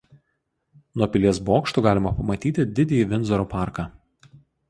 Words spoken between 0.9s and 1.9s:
Nuo pilies bokštų